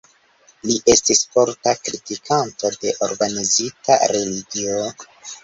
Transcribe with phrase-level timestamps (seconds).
[0.69, 4.81] Li estis forta kritikanto de organizita religio.